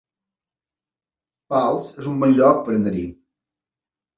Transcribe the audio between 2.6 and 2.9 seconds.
per